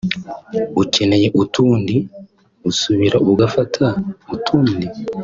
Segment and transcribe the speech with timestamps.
[0.81, 1.95] ukeneye utundi
[2.69, 3.85] asubira gufata
[4.35, 4.85] utundi